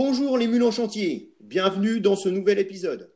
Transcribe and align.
Bonjour 0.00 0.38
les 0.38 0.46
mules 0.46 0.62
en 0.62 0.70
chantier, 0.70 1.34
bienvenue 1.40 1.98
dans 1.98 2.14
ce 2.14 2.28
nouvel 2.28 2.60
épisode. 2.60 3.12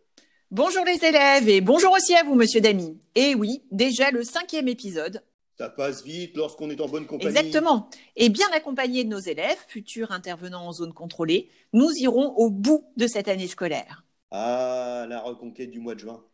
Bonjour 0.51 0.85
les 0.85 0.98
élèves 1.05 1.48
et 1.48 1.61
bonjour 1.61 1.93
aussi 1.93 2.12
à 2.16 2.25
vous, 2.25 2.35
monsieur 2.35 2.61
Damy. 2.61 2.98
Et 3.14 3.37
oui, 3.37 3.62
déjà 3.71 4.11
le 4.11 4.25
cinquième 4.25 4.66
épisode. 4.66 5.23
Ça 5.57 5.68
passe 5.68 6.03
vite 6.03 6.37
lorsqu'on 6.37 6.71
est 6.71 6.80
en 6.80 6.89
bonne 6.89 7.07
compagnie. 7.07 7.30
Exactement. 7.39 7.89
Et 8.16 8.30
bien 8.30 8.48
accompagné 8.53 9.05
de 9.05 9.11
nos 9.11 9.21
élèves, 9.21 9.59
futurs 9.68 10.11
intervenants 10.11 10.66
en 10.66 10.73
zone 10.73 10.93
contrôlée, 10.93 11.50
nous 11.73 11.89
irons 11.98 12.34
au 12.37 12.50
bout 12.50 12.85
de 12.96 13.07
cette 13.07 13.29
année 13.29 13.46
scolaire. 13.46 14.05
Ah, 14.33 15.07
la 15.09 15.21
reconquête 15.21 15.71
du 15.71 15.79
mois 15.79 15.95
de 15.95 16.01
juin. 16.01 16.25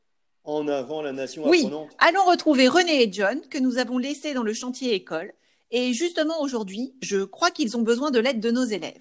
En 0.44 0.66
avant 0.66 1.02
la 1.02 1.12
nation 1.12 1.46
Oui, 1.46 1.58
apprenante. 1.66 1.90
allons 1.98 2.24
retrouver 2.24 2.68
René 2.68 3.02
et 3.02 3.12
John 3.12 3.38
que 3.50 3.58
nous 3.58 3.76
avons 3.76 3.98
laissés 3.98 4.32
dans 4.32 4.44
le 4.44 4.54
chantier 4.54 4.94
école. 4.94 5.34
Et 5.72 5.92
justement 5.92 6.40
aujourd'hui, 6.40 6.94
je 7.02 7.22
crois 7.24 7.50
qu'ils 7.50 7.76
ont 7.76 7.82
besoin 7.82 8.10
de 8.10 8.18
l'aide 8.18 8.40
de 8.40 8.50
nos 8.50 8.64
élèves. 8.64 8.94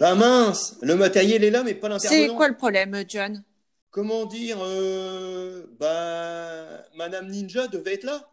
Bah 0.00 0.14
mince, 0.14 0.78
le 0.80 0.96
matériel 0.96 1.44
est 1.44 1.50
là 1.50 1.62
mais 1.62 1.74
pas 1.74 1.88
C'est 1.98 2.08
l'intervenant. 2.08 2.36
quoi 2.36 2.48
le 2.48 2.56
problème, 2.56 3.04
John? 3.06 3.44
Comment 3.90 4.24
dire 4.24 4.56
euh, 4.62 5.66
Bah, 5.78 6.86
Madame 6.96 7.28
Ninja 7.28 7.68
devait 7.68 7.94
être 7.94 8.04
là. 8.04 8.26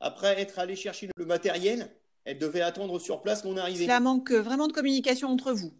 Après 0.00 0.40
être 0.40 0.58
allée 0.58 0.76
chercher 0.76 1.10
le 1.14 1.26
matériel, 1.26 1.90
elle 2.24 2.38
devait 2.38 2.62
attendre 2.62 2.98
sur 2.98 3.20
place 3.20 3.44
mon 3.44 3.58
arrivée. 3.58 3.84
Cela 3.84 4.00
manque 4.00 4.32
vraiment 4.32 4.68
de 4.68 4.72
communication 4.72 5.28
entre 5.28 5.52
vous. 5.52 5.70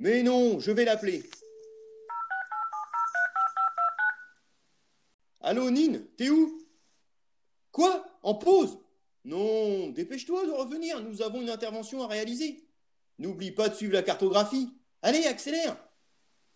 Mais 0.00 0.24
non, 0.24 0.58
je 0.58 0.72
vais 0.72 0.84
l'appeler. 0.84 1.22
Allô, 5.40 5.70
Nine, 5.70 6.04
t'es 6.16 6.30
où? 6.30 6.66
Quoi? 7.70 8.04
En 8.24 8.34
pause? 8.34 8.76
Non, 9.24 9.90
dépêche-toi 9.90 10.46
de 10.46 10.50
revenir, 10.50 11.00
nous 11.00 11.22
avons 11.22 11.40
une 11.42 11.50
intervention 11.50 12.02
à 12.02 12.08
réaliser. 12.08 12.65
N'oublie 13.18 13.50
pas 13.50 13.68
de 13.68 13.74
suivre 13.74 13.92
la 13.94 14.02
cartographie. 14.02 14.68
Allez, 15.02 15.26
accélère 15.26 15.76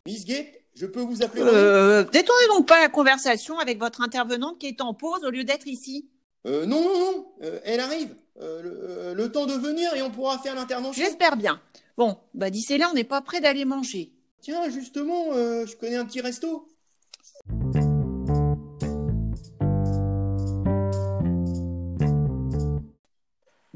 Miss 0.06 0.24
Gate, 0.24 0.48
je 0.74 0.86
peux 0.86 1.00
vous 1.00 1.22
appeler 1.22 1.42
René 1.42 1.52
Euh, 1.54 2.04
détournez 2.04 2.46
donc 2.48 2.66
pas 2.66 2.80
la 2.80 2.88
conversation 2.88 3.58
avec 3.58 3.78
votre 3.78 4.00
intervenante 4.02 4.58
qui 4.58 4.66
est 4.66 4.80
en 4.80 4.94
pause 4.94 5.24
au 5.24 5.30
lieu 5.30 5.44
d'être 5.44 5.66
ici. 5.66 6.08
Euh, 6.46 6.64
Non, 6.66 6.82
non, 6.82 6.98
non, 6.98 7.26
euh, 7.42 7.60
elle 7.64 7.80
arrive. 7.80 8.14
Euh, 8.40 8.62
le, 8.62 8.70
euh, 8.72 9.14
le 9.14 9.30
temps 9.32 9.44
de 9.46 9.52
venir 9.52 9.92
et 9.94 10.00
on 10.02 10.10
pourra 10.10 10.38
faire 10.38 10.54
l'intervention. 10.54 11.02
J'espère 11.02 11.36
bien. 11.36 11.60
Bon, 11.98 12.16
bah 12.32 12.48
d'ici 12.48 12.78
là, 12.78 12.88
on 12.90 12.94
n'est 12.94 13.04
pas 13.04 13.20
prêt 13.20 13.40
d'aller 13.40 13.66
manger. 13.66 14.12
Tiens, 14.40 14.70
justement, 14.70 15.26
euh, 15.32 15.66
je 15.66 15.76
connais 15.76 15.96
un 15.96 16.06
petit 16.06 16.22
resto. 16.22 16.66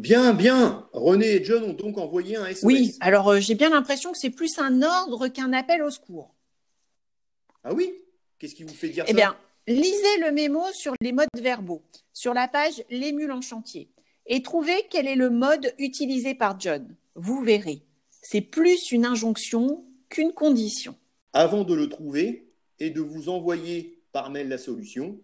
Bien, 0.04 0.34
bien. 0.34 0.86
René 0.92 1.36
et 1.36 1.42
John 1.44 1.64
ont 1.64 1.72
donc 1.72 1.96
envoyé 1.96 2.36
un 2.36 2.44
SOS. 2.52 2.62
Oui, 2.64 2.94
alors 3.00 3.26
euh, 3.30 3.40
j'ai 3.40 3.54
bien 3.54 3.70
l'impression 3.70 4.12
que 4.12 4.18
c'est 4.18 4.28
plus 4.28 4.58
un 4.58 4.82
ordre 4.82 5.28
qu'un 5.28 5.54
appel 5.54 5.82
au 5.82 5.88
secours. 5.88 6.34
Ah 7.62 7.72
oui? 7.72 7.90
Qu'est-ce 8.38 8.54
qui 8.54 8.64
vous 8.64 8.74
fait 8.74 8.90
dire 8.90 9.04
Eh 9.08 9.12
ça? 9.12 9.16
bien, 9.16 9.36
lisez 9.66 10.18
le 10.20 10.30
mémo 10.30 10.62
sur 10.74 10.92
les 11.00 11.12
modes 11.12 11.28
verbaux, 11.40 11.82
sur 12.12 12.34
la 12.34 12.48
page 12.48 12.84
Les 12.90 13.12
mules 13.12 13.32
en 13.32 13.40
chantier, 13.40 13.88
et 14.26 14.42
trouvez 14.42 14.76
quel 14.90 15.06
est 15.08 15.14
le 15.16 15.30
mode 15.30 15.72
utilisé 15.78 16.34
par 16.34 16.60
John. 16.60 16.94
Vous 17.14 17.42
verrez, 17.42 17.80
c'est 18.20 18.42
plus 18.42 18.92
une 18.92 19.06
injonction 19.06 19.86
qu'une 20.10 20.32
condition. 20.34 20.96
Avant 21.32 21.64
de 21.64 21.72
le 21.72 21.88
trouver 21.88 22.52
et 22.78 22.90
de 22.90 23.00
vous 23.00 23.30
envoyer 23.30 24.02
par 24.12 24.28
mail 24.28 24.48
la 24.48 24.58
solution, 24.58 25.18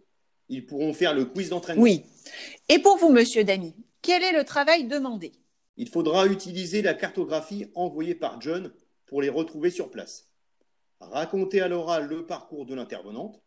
ils 0.49 0.65
pourront 0.65 0.95
faire 0.95 1.13
le 1.13 1.27
quiz 1.27 1.51
d'entraînement. 1.51 1.83
Oui. 1.83 2.03
Et 2.71 2.79
pour 2.79 2.97
vous, 2.97 3.11
monsieur 3.11 3.45
Damy, 3.45 3.75
quel 4.11 4.25
est 4.25 4.37
le 4.37 4.43
travail 4.43 4.89
demandé? 4.89 5.31
Il 5.77 5.89
faudra 5.89 6.27
utiliser 6.27 6.83
la 6.83 6.95
cartographie 6.95 7.71
envoyée 7.77 8.17
par 8.17 8.41
John 8.41 8.73
pour 9.07 9.23
les 9.23 9.29
retrouver 9.29 9.71
sur 9.71 9.89
place. 9.89 10.29
Racontez 10.99 11.61
à 11.61 11.69
l'oral 11.69 12.09
le 12.09 12.27
parcours 12.27 12.67
de 12.67 12.75
l'intervenante, 12.75 13.41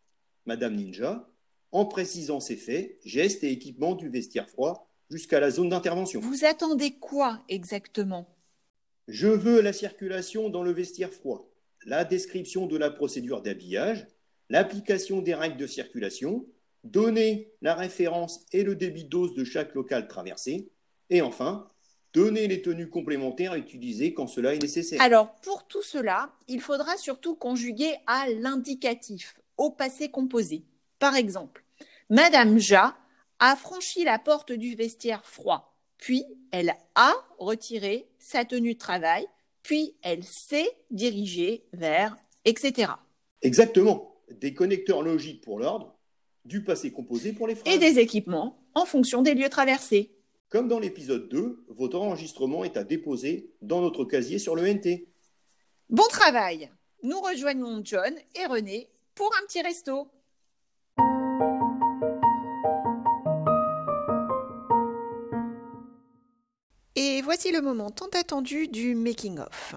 Madame 0.46 0.74
Ninja, 0.74 1.28
en 1.70 1.84
précisant 1.84 2.40
ses 2.40 2.56
faits, 2.56 2.98
gestes 3.04 3.44
et 3.44 3.52
équipements 3.52 3.94
du 3.94 4.08
vestiaire 4.08 4.48
froid 4.48 4.88
jusqu'à 5.10 5.38
la 5.38 5.50
zone 5.50 5.68
d'intervention. 5.68 6.20
Vous 6.20 6.46
attendez 6.46 6.92
quoi 6.92 7.42
exactement? 7.50 8.26
Je 9.06 9.28
veux 9.28 9.60
la 9.60 9.74
circulation 9.74 10.48
dans 10.48 10.62
le 10.62 10.72
vestiaire 10.72 11.12
froid, 11.12 11.50
la 11.84 12.06
description 12.06 12.66
de 12.66 12.78
la 12.78 12.88
procédure 12.88 13.42
d'habillage, 13.42 14.06
l'application 14.48 15.20
des 15.20 15.34
règles 15.34 15.58
de 15.58 15.66
circulation, 15.66 16.46
donner 16.84 17.52
la 17.62 17.74
référence 17.74 18.44
et 18.52 18.62
le 18.62 18.76
débit 18.76 19.04
dose 19.04 19.34
de 19.34 19.44
chaque 19.44 19.74
local 19.74 20.06
traversé, 20.06 20.70
et 21.10 21.22
enfin, 21.22 21.68
donner 22.12 22.46
les 22.46 22.62
tenues 22.62 22.88
complémentaires 22.88 23.54
utilisées 23.54 24.14
quand 24.14 24.26
cela 24.26 24.54
est 24.54 24.62
nécessaire. 24.62 25.00
Alors, 25.02 25.34
pour 25.36 25.66
tout 25.66 25.82
cela, 25.82 26.30
il 26.46 26.60
faudra 26.60 26.96
surtout 26.96 27.34
conjuguer 27.34 27.96
à 28.06 28.28
l'indicatif, 28.28 29.40
au 29.56 29.70
passé 29.70 30.10
composé. 30.10 30.62
Par 30.98 31.16
exemple, 31.16 31.64
Madame 32.10 32.58
Ja 32.58 32.96
a 33.40 33.56
franchi 33.56 34.04
la 34.04 34.18
porte 34.18 34.52
du 34.52 34.74
vestiaire 34.74 35.24
froid, 35.24 35.76
puis 35.98 36.24
elle 36.52 36.74
a 36.94 37.14
retiré 37.38 38.08
sa 38.18 38.44
tenue 38.44 38.74
de 38.74 38.78
travail, 38.78 39.26
puis 39.62 39.96
elle 40.02 40.22
s'est 40.22 40.70
dirigée 40.90 41.64
vers, 41.72 42.16
etc. 42.44 42.92
Exactement. 43.42 44.14
Des 44.30 44.54
connecteurs 44.54 45.02
logiques 45.02 45.42
pour 45.42 45.58
l'ordre, 45.58 45.93
du 46.44 46.62
passé 46.62 46.92
composé 46.92 47.32
pour 47.32 47.46
les 47.46 47.54
phrases. 47.54 47.74
Et 47.74 47.78
des 47.78 47.98
équipements 47.98 48.58
en 48.74 48.84
fonction 48.84 49.22
des 49.22 49.34
lieux 49.34 49.48
traversés. 49.48 50.10
Comme 50.48 50.68
dans 50.68 50.78
l'épisode 50.78 51.28
2, 51.28 51.64
votre 51.68 51.98
enregistrement 51.98 52.64
est 52.64 52.76
à 52.76 52.84
déposer 52.84 53.50
dans 53.62 53.80
notre 53.80 54.04
casier 54.04 54.38
sur 54.38 54.54
le 54.54 54.72
NT. 54.72 55.08
Bon 55.90 56.06
travail 56.08 56.70
Nous 57.02 57.18
rejoignons 57.20 57.80
John 57.82 58.14
et 58.34 58.46
René 58.46 58.88
pour 59.14 59.30
un 59.40 59.46
petit 59.46 59.62
resto. 59.62 60.08
Et 66.96 67.22
voici 67.22 67.50
le 67.50 67.60
moment 67.60 67.90
tant 67.90 68.08
attendu 68.18 68.68
du 68.68 68.94
making-of. 68.94 69.74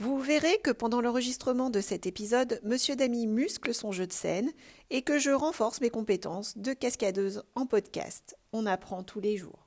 Vous 0.00 0.18
verrez 0.18 0.58
que 0.62 0.70
pendant 0.70 1.00
l'enregistrement 1.00 1.70
de 1.70 1.80
cet 1.80 2.06
épisode, 2.06 2.60
Monsieur 2.62 2.94
Damy 2.94 3.26
muscle 3.26 3.74
son 3.74 3.90
jeu 3.90 4.06
de 4.06 4.12
scène 4.12 4.50
et 4.90 5.02
que 5.02 5.18
je 5.18 5.30
renforce 5.30 5.80
mes 5.80 5.90
compétences 5.90 6.56
de 6.56 6.72
cascadeuse 6.72 7.42
en 7.56 7.66
podcast. 7.66 8.36
On 8.52 8.64
apprend 8.66 9.02
tous 9.02 9.20
les 9.20 9.36
jours. 9.36 9.66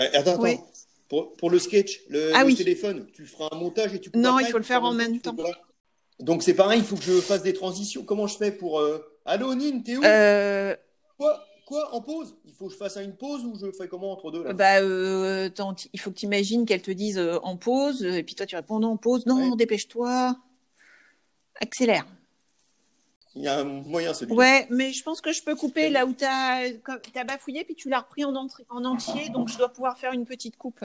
Euh, 0.00 0.08
attends, 0.12 0.40
attends. 0.42 0.68
Pour, 1.08 1.32
pour 1.34 1.50
le 1.50 1.58
sketch, 1.58 2.00
le, 2.08 2.30
Ah 2.34 2.40
le 2.42 2.46
oui. 2.46 2.54
téléphone, 2.54 3.06
tu 3.12 3.26
feras 3.26 3.48
un 3.50 3.56
montage 3.56 3.94
et 3.94 4.00
tu 4.00 4.10
Non, 4.14 4.38
il 4.38 4.46
faut 4.46 4.58
le 4.58 4.64
faire 4.64 4.84
en 4.84 4.92
même 4.92 5.20
temps. 5.20 5.34
quoi 5.34 5.50
Donc 6.20 6.42
c'est 6.44 6.54
pareil, 6.54 6.78
il 6.80 6.84
faut 6.86 6.96
que 6.96 7.02
je 7.02 7.20
fasse 7.20 7.42
des 7.42 7.52
transitions. 7.52 8.04
Comment 8.04 8.26
je 8.28 8.36
fais 8.36 8.52
pour... 8.52 8.78
Euh... 8.78 8.98
Allô, 9.26 9.54
Nine, 9.54 9.82
t'es 9.82 9.96
où? 9.96 10.04
Euh, 10.04 10.76
Quoi? 11.18 11.44
Quoi 11.66 11.94
En 11.94 12.00
pause? 12.02 12.36
Il 12.44 12.52
faut 12.52 12.66
que 12.66 12.72
je 12.72 12.76
fasse 12.76 12.96
une 12.96 13.16
pause 13.16 13.44
ou 13.44 13.56
je 13.58 13.70
fais 13.72 13.88
comment 13.88 14.12
entre 14.12 14.30
deux 14.30 14.42
là? 14.44 14.52
Bah, 14.52 14.80
euh, 14.80 15.48
il 15.92 16.00
faut 16.00 16.10
que 16.10 16.16
tu 16.16 16.26
imagines 16.26 16.66
qu'elle 16.66 16.82
te 16.82 16.90
dise 16.90 17.18
euh, 17.18 17.38
en 17.42 17.56
pause, 17.56 18.04
et 18.04 18.22
puis 18.22 18.34
toi 18.34 18.44
tu 18.44 18.54
réponds 18.54 18.80
non, 18.80 18.92
en 18.92 18.96
pause, 18.96 19.24
non, 19.26 19.50
Ouais. 19.50 19.56
dépêche-toi, 19.56 20.36
accélère. 21.60 22.06
Il 23.34 23.42
y 23.42 23.48
a 23.48 23.60
un 23.60 23.64
moyen 23.64 24.14
celui 24.14 24.34
Ouais, 24.34 24.66
mais 24.70 24.92
je 24.92 25.02
pense 25.02 25.20
que 25.20 25.32
je 25.32 25.42
peux 25.42 25.56
couper 25.56 25.90
là 25.90 26.06
où 26.06 26.12
t'as 26.12 26.68
as 27.14 27.24
bafouillé, 27.24 27.64
puis 27.64 27.74
tu 27.74 27.88
l'as 27.88 28.00
repris 28.00 28.24
en 28.24 28.34
entier, 28.36 29.28
donc 29.30 29.48
je 29.48 29.56
dois 29.56 29.70
pouvoir 29.70 29.98
faire 29.98 30.12
une 30.12 30.24
petite 30.26 30.56
coupe. 30.56 30.84